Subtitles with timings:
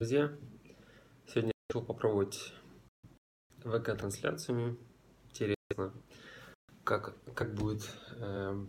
[0.00, 0.32] Друзья,
[1.26, 2.54] сегодня я решил попробовать
[3.58, 4.78] ВК-трансляциями.
[5.28, 5.92] Интересно,
[6.84, 7.82] как, как будет
[8.16, 8.66] э,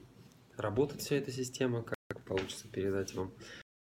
[0.57, 3.31] работать вся эта система, как получится передать вам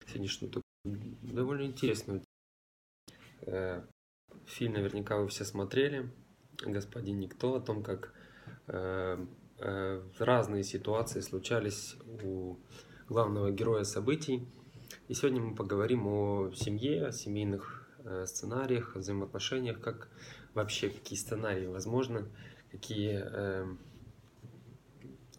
[0.06, 0.52] сегодняшнюю
[0.84, 2.22] довольно интересную
[3.46, 3.86] э,
[4.44, 4.74] фильм.
[4.74, 6.10] Наверняка вы все смотрели
[6.58, 8.12] «Господин Никто» о том, как
[8.66, 9.26] э,
[9.60, 12.58] э, разные ситуации случались у
[13.08, 14.46] главного героя событий–
[15.08, 20.08] и сегодня мы поговорим о семье, о семейных э, сценариях, взаимоотношениях, как
[20.54, 22.26] вообще какие сценарии возможны,
[22.70, 23.66] какие э,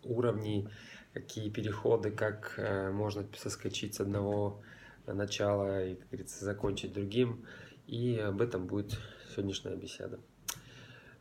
[0.04, 0.70] уровни,
[1.14, 4.62] какие переходы, как э, можно соскочить с одного
[5.08, 7.46] начала и, как говорится, закончить другим.
[7.88, 8.99] И об этом будет
[9.32, 10.20] сегодняшняя беседа.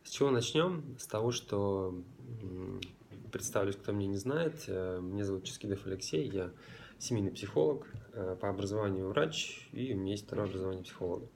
[0.05, 0.97] С чего начнем?
[0.99, 1.95] С того, что
[3.31, 4.65] представлюсь, кто меня не знает.
[4.67, 6.51] Э, меня зовут Ческидов Алексей, я
[6.99, 11.29] семейный психолог, э, по образованию врач, и у меня есть второе образование психолога.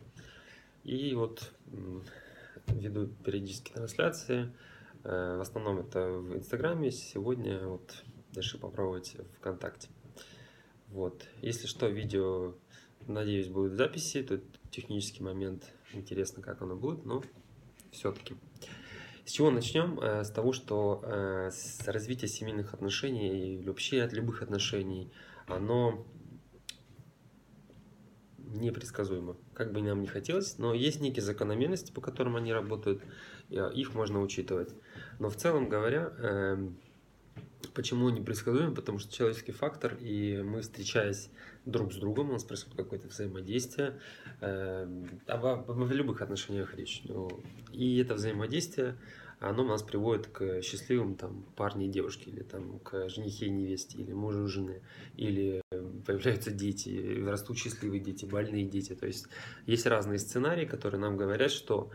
[0.84, 1.50] И вот
[2.69, 4.53] веду периодически трансляции,
[5.03, 9.89] э, в основном это в Инстаграме, сегодня вот решил попробовать ВКонтакте.
[10.89, 11.27] Вот.
[11.41, 12.55] Если что, видео,
[13.06, 17.22] надеюсь, будет в записи, тут технический момент, интересно, как оно будет, но
[17.91, 18.36] все-таки.
[19.25, 19.98] С чего начнем?
[20.00, 21.03] Э, с того, что
[21.50, 25.11] с развития семейных отношений и вообще от любых отношений–
[25.47, 26.06] оно
[28.55, 33.02] непредсказуемо, как бы нам не хотелось, но есть некие закономерности, по которым они работают,
[33.50, 34.74] их можно учитывать.
[35.19, 36.77] Но в целом говоря, эм,
[37.75, 38.75] почему непредсказуемо?
[38.75, 41.30] Потому что человеческий фактор, и мы, встречаясь
[41.64, 44.00] друг с другом, у нас происходит какое-то взаимодействие,
[44.41, 47.02] эм, об, об любых отношениях речь.
[47.72, 48.97] И это взаимодействие
[49.50, 53.98] оно нас приводит к счастливым там парню и девушке, или там к женихе и невесте,
[53.98, 54.83] или мужу и жены,
[55.17, 55.62] или
[56.06, 58.95] появляются дети, растут счастливые дети, больные дети.
[58.95, 59.27] То есть
[59.67, 61.91] есть разные сценарии, которые нам говорят, что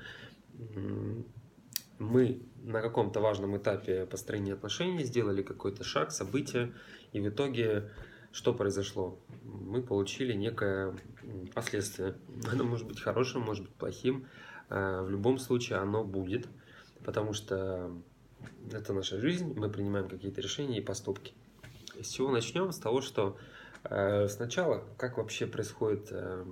[1.97, 6.73] мы на каком-то важном этапе построения отношений сделали какой-то шаг, событие,
[7.13, 7.89] и в итоге
[8.31, 9.19] что произошло?
[9.43, 10.95] Мы получили некое
[11.53, 12.15] последствие.
[12.51, 14.27] Оно может быть хорошим, может быть плохим.
[14.69, 16.47] Э, в любом случае оно будет
[17.03, 17.91] потому что
[18.71, 21.33] это наша жизнь, мы принимаем какие-то решения и поступки.
[22.01, 22.71] С чего начнем?
[22.71, 23.37] С того, что
[23.83, 26.45] э, сначала, как вообще происходит, э,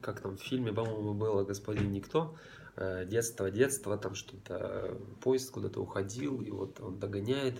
[0.00, 2.36] как там в фильме, по-моему, было «Господин Никто»,
[2.76, 7.54] э, детство, детство, там что-то, э, поезд куда-то уходил, и вот он догоняет,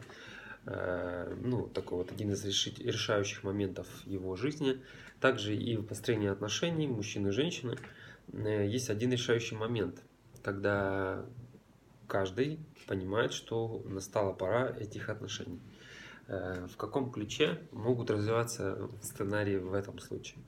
[0.67, 4.81] э, ну, такой вот один из решить, решающих моментов его жизни.
[5.21, 7.77] Также и в построении отношений мужчины и женщины
[8.33, 10.03] э, есть один решающий момент,
[10.43, 11.27] когда
[12.09, 15.61] каждый понимает, что настала пора этих отношений.
[16.27, 20.41] Э, в каком ключе могут развиваться сценарии в этом случае?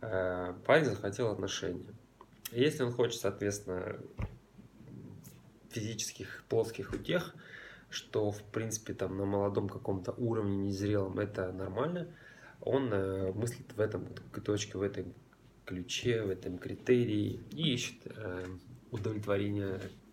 [0.00, 1.84] Э, парень захотел отношения.
[2.52, 3.96] Если он хочет, соответственно,
[5.70, 7.34] физических, плоских утех,
[7.90, 12.08] что, в принципе, там на молодом каком-то уровне, незрелом, это нормально,
[12.60, 14.06] он э, мыслит в этом
[14.44, 15.12] точке, в этом
[15.64, 17.96] ключе, в этом критерии и ищет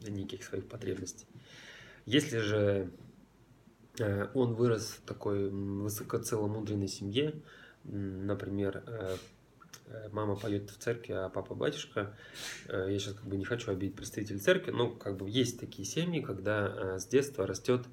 [0.04, 1.26] удовлетворения неких своих потребностей.
[2.06, 2.92] Если же
[4.00, 7.34] э, он вырос в такой высокоцеломудренной семье,
[7.84, 9.18] например, э,
[9.88, 12.16] э, мама поет в церкви, а папа батюшка.
[12.68, 16.22] Я сейчас как бы не хочу обидеть представителей церкви, но как бы есть такие семьи,
[16.22, 17.86] когда с детства растет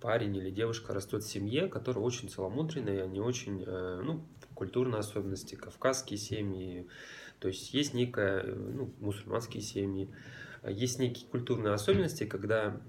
[0.00, 4.24] парень или девушка растет в семье, которая очень целомудренная, они очень, ну,
[4.54, 6.88] культурные особенности, кавказские семьи,
[7.40, 10.08] то есть есть некая, ну, мусульманские семьи,
[10.68, 12.80] есть некие культурные особенности, когда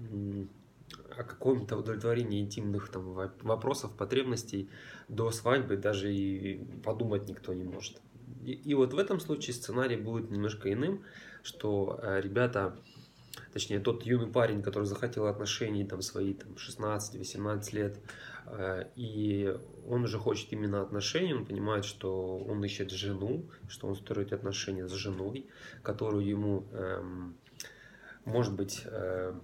[1.16, 4.68] о каком-то удовлетворении интимных там, вопросов, потребностей
[5.08, 8.00] до свадьбы даже и подумать никто не может.
[8.44, 11.02] И, и вот в этом случае сценарий будет немножко иным,
[11.42, 12.76] что э, ребята,
[13.52, 18.00] точнее тот юный парень, который захотел отношений там свои там 16-18 лет, э,
[18.96, 19.56] и
[19.88, 24.88] он уже хочет именно отношений, он понимает, что он ищет жену, что он строит отношения
[24.88, 25.46] с женой,
[25.82, 27.36] которую ему эм,
[28.24, 29.34] может быть, э,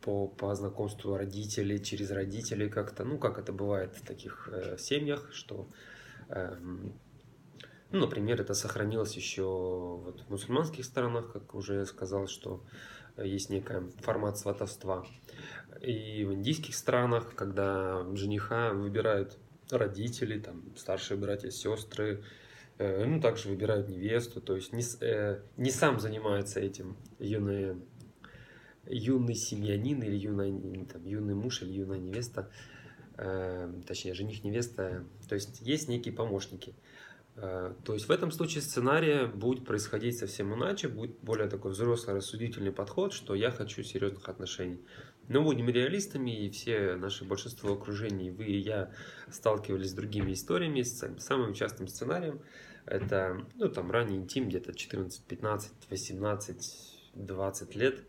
[0.00, 5.28] по, по знакомству родителей, через родителей как-то, ну, как это бывает в таких э, семьях,
[5.32, 5.68] что,
[6.28, 6.56] э,
[7.90, 12.62] ну, например, это сохранилось еще вот в мусульманских странах, как уже я сказал, что
[13.16, 15.04] есть некая формат сватовства.
[15.80, 19.38] И в индийских странах, когда жениха выбирают
[19.70, 22.22] родители, там, старшие братья, сестры,
[22.78, 27.76] э, ну, также выбирают невесту, то есть не, э, не сам занимается этим юные
[28.86, 30.52] юный семьянин или юная,
[30.86, 32.50] там, юный муж или юная невеста,
[33.16, 36.74] э, точнее, жених-невеста, то есть есть некие помощники.
[37.36, 42.16] Э, то есть в этом случае сценарий будет происходить совсем иначе, будет более такой взрослый,
[42.16, 44.80] рассудительный подход, что я хочу серьезных отношений.
[45.28, 48.92] Но будем реалистами, и все наше большинство окружений, вы и я,
[49.30, 52.42] сталкивались с другими историями, с самым частым сценарием.
[52.84, 58.00] Это, ну, там, ранний интим, где-то 14, 15, 18, 20 лет.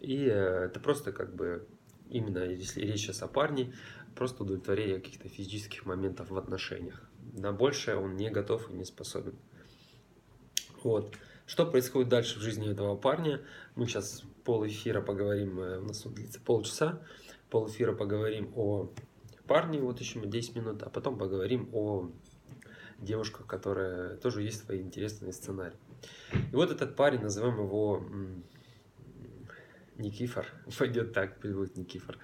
[0.00, 1.66] И э, это просто как бы,
[2.08, 3.74] именно если речь сейчас о парне,
[4.14, 7.05] просто удовлетворение каких-то физических моментов в отношениях.
[7.32, 9.36] На большее он не готов и не способен.
[10.82, 11.14] Вот.
[11.46, 13.40] Что происходит дальше в жизни этого парня?
[13.76, 17.00] Мы сейчас пол эфира поговорим, э, у нас он длится полчаса,
[17.50, 18.90] пол эфира поговорим о
[19.46, 22.10] парне, вот еще 10 минут, а потом поговорим о
[22.98, 25.76] девушках, которая тоже есть свои интересные сценарии.
[26.32, 28.02] И вот этот парень, назовем его
[29.96, 30.46] Никифор,
[30.78, 32.18] пойдет так, будет Никифор.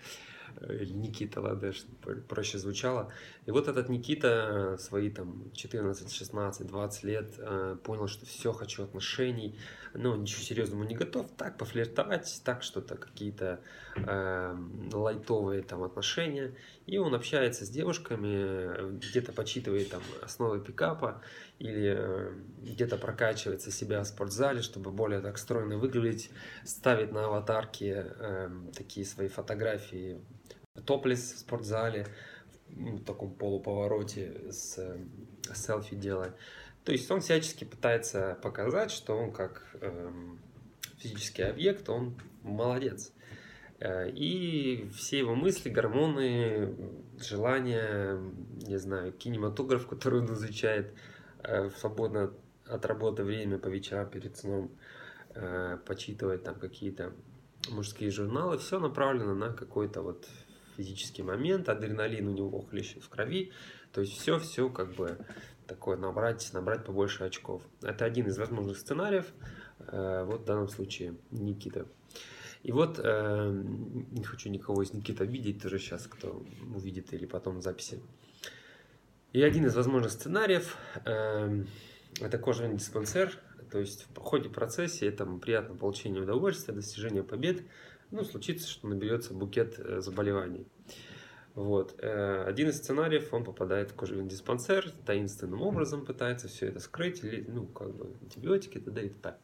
[0.61, 1.41] Э, или Никита,
[1.73, 3.13] чтобы проще звучало.
[3.47, 8.85] И вот этот Никита свои там 14, 16, 20 лет э, понял, что все, хочу
[8.85, 9.59] отношений,
[9.95, 13.61] но ничего серьезного не готов, так пофлиртовать, так что-то какие-то
[13.97, 14.57] э,
[14.93, 16.55] лайтовые там отношения.
[16.87, 21.23] И он общается с девушками, где-то почитывает там основы пикапа
[21.63, 26.31] или э, где-то прокачивается себя в спортзале, чтобы более так стройно выглядеть,
[26.65, 30.21] ставит на аватарки э, такие свои фотографии
[30.85, 32.09] топлес в спортзале,
[32.69, 34.99] в таком полуповороте с э,
[35.55, 36.35] селфи делая.
[36.85, 40.41] То есть он всячески пытается показать, что он как эм,
[40.99, 43.13] физический объект, он молодец.
[43.79, 46.75] Э, и все его мысли, гормоны,
[47.21, 48.19] желания,
[48.67, 51.12] не знаю, кинематограф, который он изучает э,
[51.45, 52.31] в свободное
[52.67, 54.71] от работы время по вечерам перед сном,
[55.35, 57.13] э, почитывать там какие-то
[57.71, 60.29] мужские журналы, все направлено на какой-то вот
[60.77, 63.53] физический момент, адреналин у него хлещет в крови,
[63.93, 65.19] то есть все-все как бы
[65.67, 67.63] такое набрать, набрать побольше очков.
[67.83, 69.27] Это один из возможных сценариев,
[69.81, 71.87] э, вот в данном случае Никита.
[72.63, 73.63] И вот, э,
[74.13, 76.45] не хочу никого из Никит обидеть тоже сейчас, кто
[76.75, 78.01] увидит или потом в записи.
[79.33, 80.77] И один из возможных сценариев
[81.07, 81.65] э,
[82.21, 83.39] это кожаный диспансер,
[83.71, 87.63] то есть в ходе процесса это приятно получение удовольствия, достижение побед,
[88.11, 90.67] ну, случится, что наберется букет э, заболеваний.
[91.55, 91.95] Вот.
[91.99, 97.25] Э, один из сценариев, он попадает в кожевенный диспансер, таинственным образом пытается все это скрыть,
[97.25, 99.07] или, ну, как бы, антибиотики, т.д.
[99.07, 99.37] и т.п.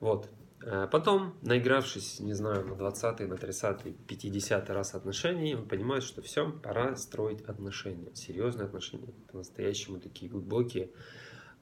[0.00, 0.28] Вот.
[0.62, 6.20] Э, потом, наигравшись, не знаю, на 20 на 30 50 раз отношений, он понимает, что
[6.22, 10.90] все, пора строить отношения, серьезные отношения, по-настоящему такие глубокие,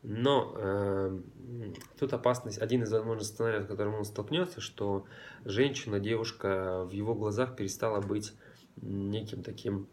[0.03, 1.19] но э,
[1.99, 5.07] тут опасность, один из возможных сценариев, с которым он столкнется, что
[5.45, 8.33] женщина, девушка в его глазах перестала быть
[8.81, 9.89] неким таким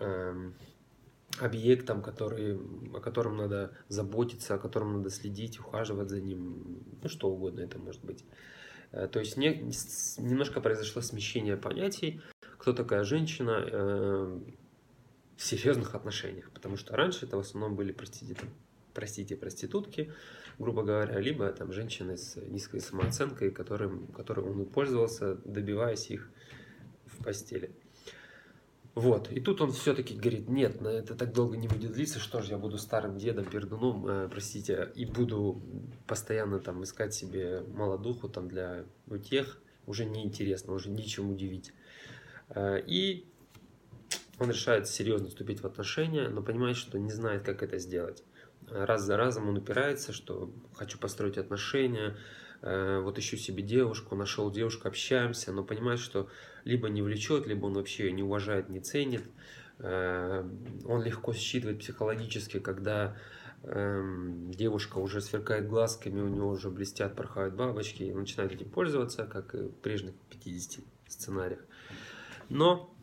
[0.00, 0.50] э,
[1.40, 7.28] объектом, который, о котором надо заботиться, о котором надо следить, ухаживать за ним, ну что
[7.30, 8.24] угодно это может быть.
[8.92, 9.70] Э, то есть не,
[10.18, 12.20] немножко произошло смещение понятий,
[12.58, 14.38] кто такая женщина э,
[15.36, 18.46] в серьезных отношениях, потому что раньше это в основном были проститутки
[18.94, 20.12] простите, проститутки,
[20.58, 26.30] грубо говоря, либо там женщины с низкой самооценкой, которым, которым он пользовался, добиваясь их
[27.06, 27.74] в постели.
[28.94, 32.40] Вот, и тут он все-таки говорит, нет, на это так долго не будет длиться, что
[32.42, 35.60] же я буду старым дедом, пердуном, э, простите, и буду
[36.06, 41.72] постоянно там искать себе молодуху там для утех, уже неинтересно, уже ничем удивить.
[42.50, 43.26] Э, и
[44.38, 48.22] он решает серьезно вступить в отношения, но понимает, что не знает, как это сделать
[48.70, 52.16] раз за разом он упирается, что хочу построить отношения,
[53.00, 56.28] вот ищу себе девушку, нашел девушку, общаемся, но понимает, что
[56.64, 59.24] либо не влечет, либо он вообще не уважает, не ценит.
[59.78, 60.48] Э,
[60.86, 63.16] он легко считывает психологически, когда
[63.62, 69.24] эм, девушка уже сверкает глазками, у него уже блестят, порхают бабочки, и начинает этим пользоваться,
[69.26, 71.60] как и в прежних 50 сценариях.
[72.48, 72.94] Но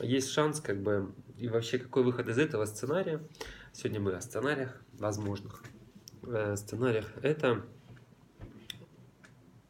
[0.00, 3.20] есть шанс, как бы, и вообще какой выход из этого сценария–
[3.76, 5.62] Сегодня мы о сценариях, возможных
[6.22, 7.12] э, сценариях.
[7.20, 7.66] Это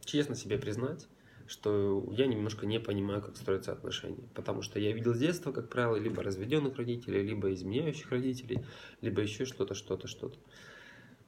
[0.07, 1.07] честно себе признать,
[1.47, 4.29] что я немножко не понимаю, как строятся отношения.
[4.35, 8.65] Потому что я видел с детства, как правило, либо разведенных родителей, либо изменяющих родителей,
[9.01, 10.39] либо еще что-то, что-то, что-то.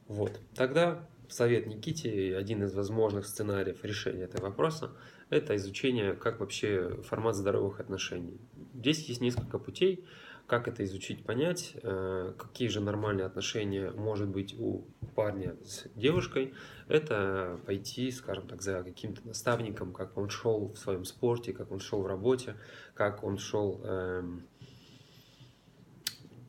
[0.09, 0.41] Вот.
[0.55, 4.93] Тогда совет Никите, один из возможных сценариев решения этого вопроса,
[5.31, 8.41] это изучение, как вообще формат здоровых отношений.
[8.75, 10.07] Здесь есть несколько путей.
[10.49, 16.55] Как это изучить, понять, э, какие же нормальные отношения может быть у парня с девушкой,
[16.89, 21.81] это пойти, скажем так, за каким-то наставником, как он шел в своем спорте, как он
[21.81, 22.57] шел в работе,
[22.95, 24.47] как он шел эм,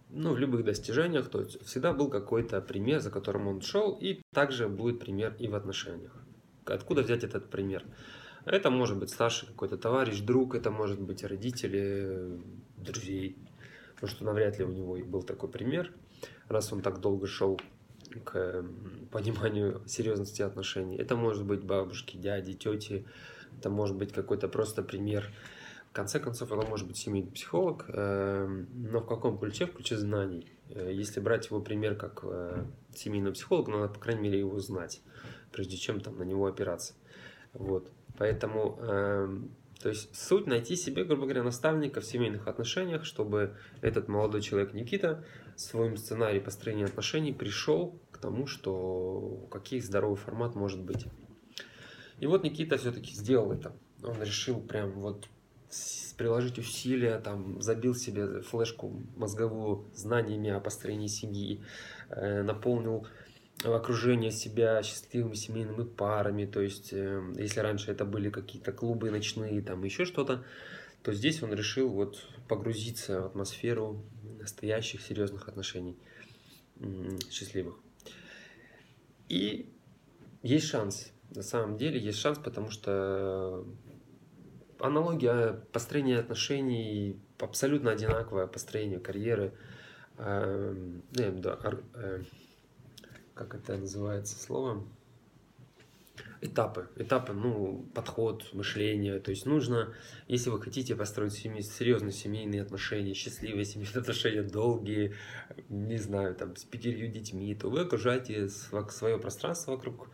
[0.08, 4.22] ну, в любых достижениях, то есть всегда был какой-то пример, за которым он шел, и
[4.34, 6.16] также будет пример и в отношениях.
[6.64, 7.84] Откуда взять этот пример?
[8.46, 12.40] Это может быть старший какой-то товарищ, друг, это может быть родители,
[12.78, 13.36] друзей,
[14.00, 15.92] потому что навряд ли у него был такой пример,
[16.48, 17.60] раз он так долго шел
[18.24, 18.64] к
[19.12, 20.96] пониманию серьезности отношений.
[20.96, 23.06] Это может быть бабушки, дяди, тети,
[23.58, 25.30] это может быть какой-то просто пример.
[25.90, 29.66] В конце концов, это может быть семейный психолог, эм, но в каком ключе?
[29.66, 30.48] В ключе знаний.
[30.70, 32.64] Э, если брать его пример как э,
[32.96, 35.02] семейного психолога, надо, по крайней мере, его знать,
[35.52, 36.94] прежде чем там на него опираться.
[37.54, 37.92] Вот.
[38.18, 44.10] Поэтому, эм, то есть суть найти себе, грубо говоря, наставника в семейных отношениях, чтобы этот
[44.10, 45.24] молодой человек Никита
[45.56, 51.06] своим сценарий построения отношений пришел к тому, что какие здоровый формат может быть.
[52.20, 53.74] И вот Никита все-таки сделал это.
[54.04, 55.28] Он решил прям вот
[56.18, 61.64] приложить усилия, там, забил себе флешку мозговую знаниями о построении семьи,
[62.10, 63.08] э, наполнил
[63.64, 69.62] окружение себя счастливыми семейными парами, то есть, э, если раньше это были какие-то клубы ночные,
[69.62, 70.44] там еще что-то,
[71.04, 74.04] то здесь он решил вот погрузиться в атмосферу
[74.40, 75.98] настоящих серьезных отношений,
[77.30, 77.76] счастливых.
[79.28, 79.74] И
[80.42, 83.66] есть шанс, на самом деле есть шанс, потому что
[84.80, 89.54] аналогия построения отношений абсолютно одинаковая, построение карьеры,
[90.18, 91.60] э, ну, да,
[91.94, 92.24] э,
[93.40, 94.90] как это называется словом,
[96.42, 99.20] этапы, этапы, ну, подход, мышление.
[99.20, 99.94] То есть нужно,
[100.28, 105.16] если вы хотите построить семьи, серьезные семейные отношения, счастливые семейные отношения, долгие,
[105.70, 110.10] не знаю, там, с пятерью детьми, то вы окружаете свое пространство вокруг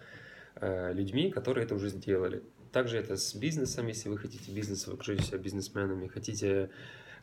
[0.58, 2.44] э, людьми, которые это уже сделали.
[2.72, 6.70] Также это с бизнесом, если вы хотите бизнес, вы окружите себя бизнесменами, хотите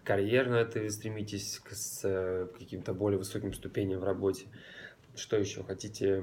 [0.03, 4.47] карьерно это стремитесь к, с, к каким-то более высоким ступеням в работе.
[5.15, 5.63] Что еще?
[5.63, 6.23] Хотите,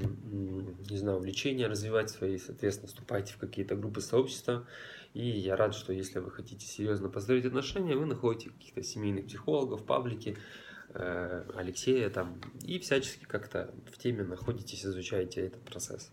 [0.89, 4.67] не знаю, увлечения развивать свои, соответственно, вступайте в какие-то группы сообщества.
[5.13, 9.85] И я рад, что если вы хотите серьезно построить отношения, вы находите каких-то семейных психологов,
[9.85, 10.37] паблики,
[10.93, 16.11] э, Алексея там, и всячески как-то в теме находитесь, изучаете этот процесс.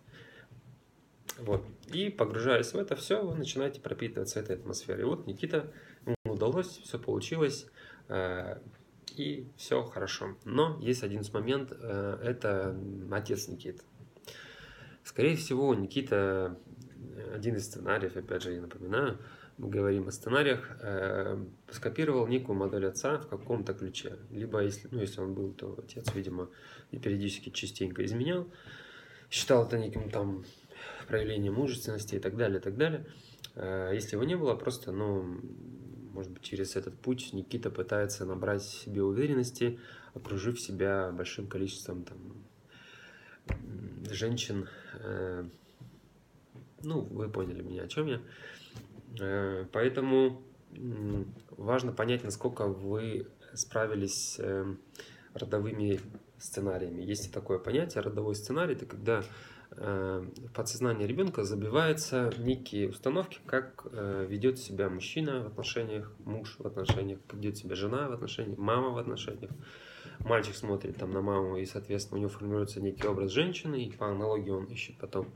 [1.38, 1.64] Вот.
[1.92, 5.02] И погружаясь в это все, вы начинаете пропитываться этой атмосферой.
[5.02, 5.70] И вот Никита,
[6.06, 7.66] ему удалось, все получилось,
[8.08, 8.58] э,
[9.14, 10.36] и все хорошо.
[10.44, 12.76] Но есть один момент, э, это
[13.10, 13.82] отец Никиты.
[15.04, 16.58] Скорее всего, Никита,
[17.34, 19.18] один из сценариев, опять же, я напоминаю,
[19.58, 24.16] мы говорим о сценариях, э, скопировал некую модель отца в каком-то ключе.
[24.30, 26.50] Либо, если, ну, если он был, то отец, видимо,
[26.90, 28.46] и периодически частенько изменял,
[29.30, 30.44] считал это неким там
[31.08, 33.06] проявление мужественности и так далее, и так далее.
[33.54, 35.40] Э, если его не было, просто, ну,
[36.16, 39.78] может быть, через этот путь Никита пытается набрать себе уверенности,
[40.14, 43.56] окружив себя большим количеством там,
[44.10, 44.68] женщин.
[44.94, 45.44] Э,
[46.82, 48.20] ну, вы поняли меня, о чем я.
[49.20, 50.42] Э, поэтому
[51.50, 54.76] важно понять, насколько вы справились с
[55.34, 56.00] родовыми
[56.38, 57.02] сценариями.
[57.02, 63.86] Есть такое понятие родовой сценарий, это когда Э, в подсознание ребенка забиваются некие установки, как
[63.92, 68.56] э, ведет себя мужчина в отношениях, муж в отношениях, как ведет себя жена в отношениях,
[68.56, 69.50] мама в отношениях.
[70.20, 74.08] Мальчик смотрит там на маму, и, соответственно, у него формируется некий образ женщины, и по
[74.08, 75.28] аналогии он ищет потом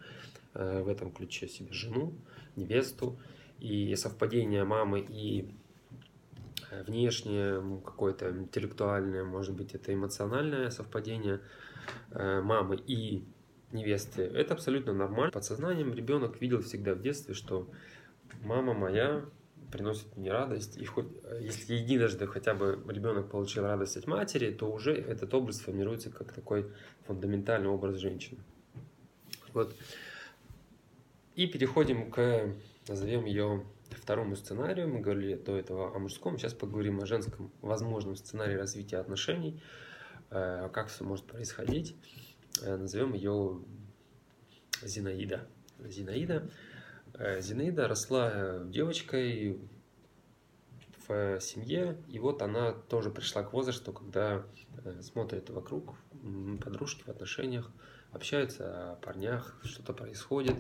[0.55, 2.15] э, в этом ключе себе жену,
[2.57, 3.19] невесту.
[3.59, 5.55] И совпадение мамы и
[6.87, 11.41] внешнее, какое-то интеллектуальное, может быть, это эмоциональное совпадение
[12.11, 13.25] мамы и
[13.73, 14.23] невесты.
[14.23, 15.31] Это абсолютно нормально.
[15.31, 17.69] Подсознанием ребенок видел всегда в детстве, что
[18.43, 19.25] мама моя
[19.71, 20.77] приносит мне радость.
[20.77, 21.07] И хоть,
[21.41, 26.33] если единожды хотя бы ребенок получил радость от матери, то уже этот образ формируется как
[26.33, 26.71] такой
[27.07, 28.41] фундаментальный образ женщины.
[29.53, 29.75] Вот.
[31.37, 32.53] И переходим к,
[32.89, 34.89] назовем ее второму сценарию.
[34.89, 39.63] Мы говорили до этого о мужском, сейчас поговорим о женском возможном сценарии развития отношений,
[40.31, 41.97] э, как все может происходить.
[42.63, 43.61] Э, назовем ее
[44.83, 45.47] Зинаида.
[45.79, 46.49] Зинаида.
[47.15, 49.61] Э, Зинаида росла э, девочкой
[51.07, 54.45] в семье, и вот она тоже пришла к возрасту, когда
[55.01, 55.97] смотрит вокруг,
[56.63, 57.71] подружки в отношениях,
[58.13, 60.57] общаются о парнях, что-то происходит,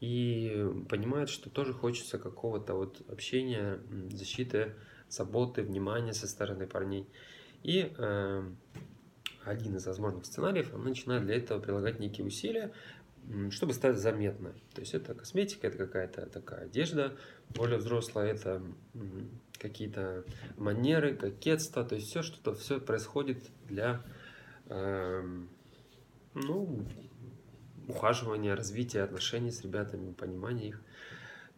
[0.00, 3.80] и понимает, что тоже хочется какого-то вот общения,
[4.10, 4.74] защиты,
[5.08, 7.08] заботы, внимания со стороны парней.
[7.62, 7.90] И
[9.48, 12.72] один из возможных сценариев, она начинает для этого прилагать некие усилия,
[13.50, 14.52] чтобы стать заметной.
[14.74, 17.16] То есть это косметика, это какая-то такая одежда
[17.50, 18.62] более взрослая, это
[19.58, 20.24] какие-то
[20.56, 24.02] манеры, кокетство, то есть все что-то, все происходит для,
[24.66, 25.22] э,
[26.34, 26.86] ну,
[27.88, 30.82] ухаживания, развития отношений с ребятами, понимания их.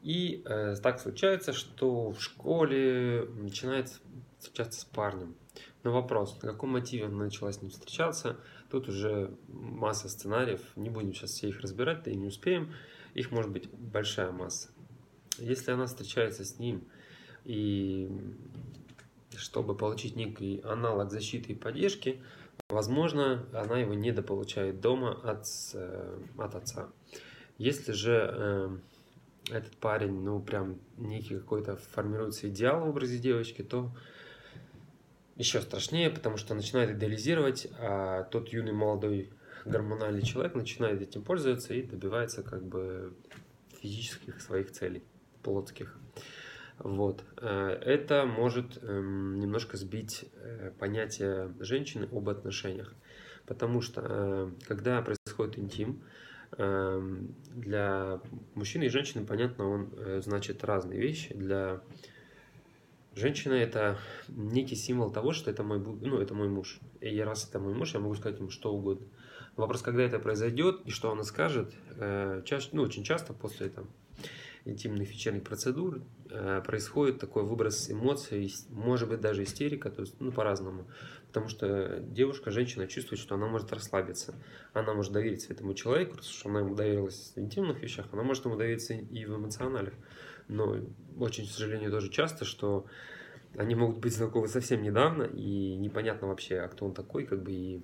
[0.02, 4.00] И э, так случается, что в школе начинает
[4.38, 5.34] встречаться с парнем.
[5.82, 8.36] Но вопрос, на каком мотиве она начала с ним встречаться,
[8.70, 12.72] тут уже масса сценариев, не будем сейчас все их разбирать, да и не успеем,
[13.14, 14.68] их может быть большая масса.
[15.38, 16.84] Если она встречается с ним,
[17.44, 18.10] и
[19.36, 22.22] чтобы получить некий аналог защиты и поддержки,
[22.68, 26.88] возможно, она его недополучает дома от, э, от отца.
[27.56, 28.78] Если же э,
[29.50, 33.90] этот парень, ну, прям некий какой-то формируется идеал в образе девочки, то
[35.40, 39.30] еще страшнее, потому что начинает идеализировать, а тот юный молодой
[39.64, 43.14] гормональный человек начинает этим пользоваться и добивается как бы
[43.80, 45.02] физических своих целей,
[45.42, 45.98] плотских.
[46.78, 47.24] Вот.
[47.38, 52.94] Э, это может эм, немножко сбить э, понятие женщины об отношениях.
[53.46, 56.02] Потому что э, когда происходит интим,
[56.58, 58.20] эм, для
[58.54, 61.34] мужчины и женщины, понятно, он значит разные вещи.
[61.34, 61.82] Для
[63.14, 63.98] женщины это
[64.28, 66.78] некий символ того, что это мой, ну, это мой муж.
[67.00, 69.06] И раз это мой муж, я могу сказать ему что угодно.
[69.56, 71.74] Вопрос, когда это произойдет и что она скажет,
[72.44, 73.88] чаще, ну, очень часто после там,
[74.64, 80.32] интимных вечерних процедур э, происходит такой выброс эмоций, может быть даже истерика, то есть ну
[80.32, 80.86] по-разному,
[81.28, 84.34] потому что девушка, женщина чувствует, что она может расслабиться,
[84.72, 88.44] она может довериться этому человеку, потому что она ему доверилась в интимных вещах, она может
[88.44, 89.94] ему довериться и в эмоциональных,
[90.50, 90.76] но
[91.18, 92.86] очень, к сожалению, тоже часто, что
[93.56, 97.52] они могут быть знакомы совсем недавно, и непонятно вообще, а кто он такой, как бы,
[97.52, 97.82] и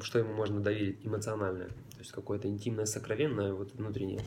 [0.00, 4.20] что ему можно доверить эмоциональное, то есть какое-то интимное, сокровенное, вот внутреннее,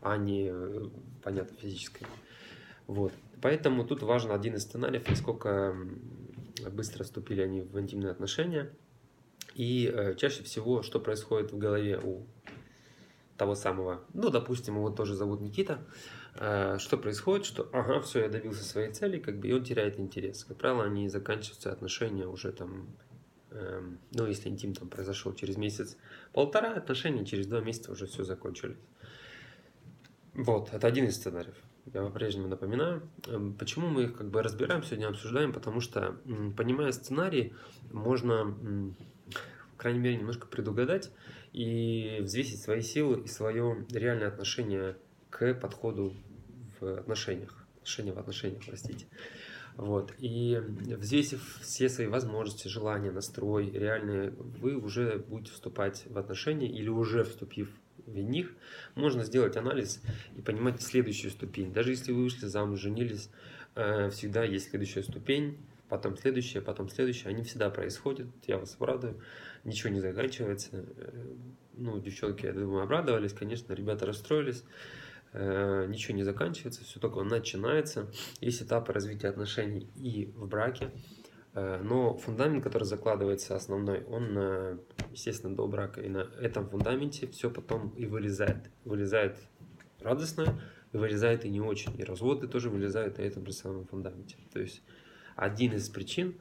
[0.00, 0.88] а не, э,
[1.22, 2.06] понятно, физическое.
[2.86, 3.12] Вот.
[3.40, 5.74] Поэтому тут важен один из сценариев, насколько
[6.70, 8.70] быстро вступили они в интимные отношения.
[9.54, 12.24] И э, чаще всего, что происходит в голове у
[13.36, 18.28] того самого, ну, допустим, его тоже зовут Никита, э, что происходит, что, ага, все, я
[18.28, 20.44] добился своей цели, как бы, и он теряет интерес.
[20.44, 22.88] Как правило, они заканчиваются отношения уже там
[23.54, 28.78] Эм, ну, если интим там произошел через месяц-полтора, отношения через два месяца уже все закончились.
[30.34, 31.56] Вот, это один из сценариев.
[31.92, 33.02] Я по-прежнему напоминаю.
[33.26, 36.16] Эм, почему мы их как бы разбираем, сегодня обсуждаем, потому что,
[36.56, 37.52] понимая сценарий,
[37.90, 41.10] можно, в крайней мере, немножко предугадать
[41.52, 44.96] и взвесить свои силы и свое реальное отношение
[45.32, 46.14] к подходу
[46.78, 47.66] в отношениях.
[47.78, 49.06] Отношения в отношениях, простите.
[49.76, 50.12] Вот.
[50.18, 50.60] И
[50.96, 57.24] взвесив все свои возможности, желания, настрой реальные, вы уже будете вступать в отношения или уже
[57.24, 57.70] вступив
[58.06, 58.52] в них,
[58.94, 60.02] можно сделать анализ
[60.36, 61.72] и понимать следующую ступень.
[61.72, 63.30] Даже если вы вышли замуж, женились,
[63.74, 67.30] э, всегда есть следующая ступень, потом следующая, потом следующая.
[67.30, 69.20] Они всегда происходят, я вас обрадую,
[69.64, 70.84] ничего не заканчивается.
[70.96, 71.34] Э,
[71.74, 74.64] ну, девчонки, я думаю, обрадовались, конечно, ребята расстроились.
[75.32, 78.10] Э, ничего не заканчивается, все только начинается.
[78.40, 80.90] Есть этапы развития отношений и в браке,
[81.54, 84.78] э, но фундамент, который закладывается основной, он, э,
[85.10, 86.02] естественно, до брака.
[86.02, 88.70] И на этом фундаменте все потом и вылезает.
[88.84, 89.38] Вылезает
[90.00, 90.60] радостно,
[90.92, 91.98] и вылезает и не очень.
[91.98, 94.36] И разводы тоже вылезают на этом же самом фундаменте.
[94.52, 94.82] То есть
[95.34, 96.34] один из причин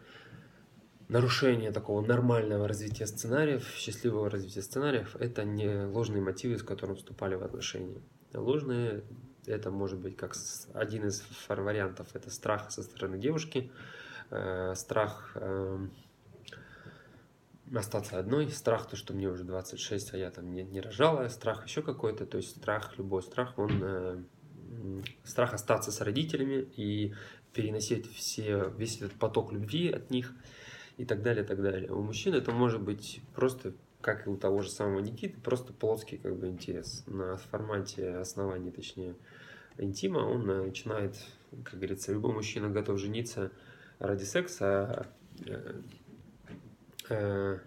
[1.12, 7.36] нарушения такого нормального развития сценариев, счастливого развития сценариев, это не ложные мотивы, с которыми вступали
[7.36, 8.02] в отношения.
[8.34, 9.04] Ложные
[9.46, 10.36] это может быть как
[10.74, 13.74] один из вариантов, это страх со стороны девушки,
[14.30, 15.80] э, страх э,
[17.76, 21.68] остаться одной, страх то, что мне уже 26, а я там не, не рожала, страх
[21.68, 24.24] еще какой-то, то есть страх, любой страх, он э,
[25.26, 27.14] страх остаться с родителями и
[27.52, 30.34] переносить все, весь этот поток любви от них
[30.98, 31.92] и так далее, и так далее.
[31.92, 36.18] У мужчин это может быть просто как и у того же самого Никиты, просто плоский
[36.18, 37.04] как бы интерес.
[37.08, 39.16] На формате основания, точнее,
[39.78, 41.16] интима он э, начинает,
[41.64, 43.52] как говорится, любой мужчина готов жениться
[44.00, 45.08] ради секса,
[45.48, 45.84] а
[47.10, 47.60] э,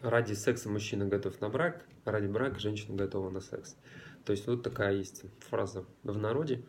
[0.00, 3.76] ради секса мужчина готов на брак, ради брака женщина готова на секс.
[4.24, 6.62] То есть вот такая есть фраза в народе.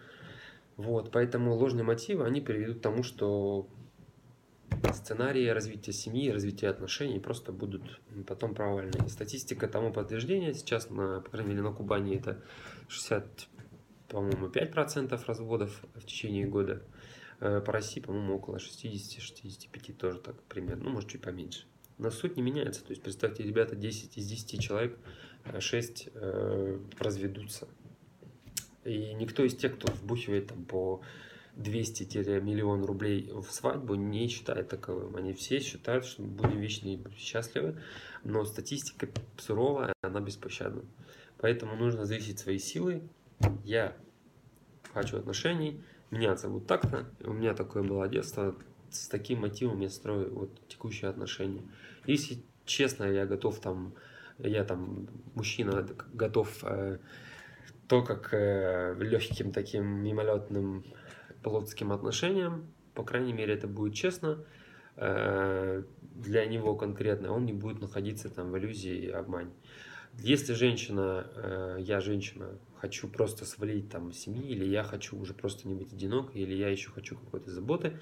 [0.78, 3.68] Вот, поэтому ложные мотивы, они приведут к тому, что
[4.94, 9.08] сценарии развития семьи, развития отношений просто будут потом провальные.
[9.10, 10.54] Статистика тому подтверждение.
[10.54, 12.42] Сейчас, на, по крайней мере, на Кубани это
[12.88, 13.48] 60,
[14.08, 16.84] по-моему, 5% разводов в течение года.
[17.40, 21.66] Э, по России, по-моему, около 60-65 тоже так примерно, ну, может, чуть поменьше.
[21.98, 22.84] Но суть не меняется.
[22.84, 24.98] То есть, представьте, ребята, 10 из 10 человек,
[25.60, 27.68] 6 э, э, разведутся.
[28.84, 31.02] И никто из тех, кто вбухивает там по
[31.56, 35.16] 200-миллион рублей в свадьбу не считают таковым.
[35.16, 37.82] Они все считают, что будем вечно и счастливы,
[38.24, 40.84] но статистика суровая, она беспощадна.
[41.38, 43.02] Поэтому нужно взвесить свои силы.
[43.64, 43.98] Я
[44.94, 48.56] хочу отношений, меня зовут так-то, у меня такое было детство,
[48.90, 51.64] с таким мотивом я строю вот текущие отношения.
[52.06, 53.94] Если честно, я готов там,
[54.38, 57.00] я там мужчина готов э,
[57.88, 60.84] то как э, легким таким мимолетным
[61.44, 64.44] плотским отношениям, по крайней мере это будет честно,
[64.96, 65.84] э,
[66.16, 69.52] для него конкретно, он не будет находиться там в иллюзии и обмане.
[70.20, 75.68] Если женщина, э, я женщина, хочу просто свалить там семьи, или я хочу уже просто
[75.68, 78.00] не быть одинокой, или я еще хочу какой-то заботы,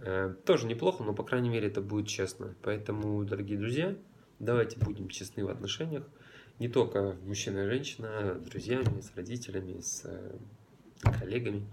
[0.00, 2.54] э, тоже неплохо, но по крайней мере это будет честно.
[2.62, 3.96] Поэтому, дорогие друзья,
[4.38, 6.04] давайте будем честны в отношениях,
[6.58, 10.04] не только мужчина и женщина, а с друзьями, с родителями, с
[11.18, 11.66] коллегами.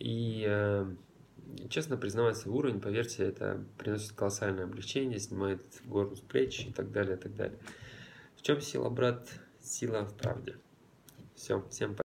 [0.00, 0.86] И
[1.68, 6.90] честно признавать свой уровень, поверьте, это приносит колоссальное облегчение, снимает гору с плеч и так
[6.90, 7.58] далее, и так далее.
[8.36, 9.28] В чем сила, брат?
[9.60, 10.56] Сила в правде.
[11.36, 11.98] Все, всем пока.